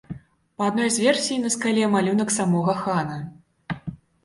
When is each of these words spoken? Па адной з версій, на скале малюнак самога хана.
Па 0.61 0.69
адной 0.71 0.89
з 0.95 1.03
версій, 1.03 1.37
на 1.43 1.51
скале 1.57 1.85
малюнак 1.97 2.29
самога 2.39 2.77
хана. 2.83 3.21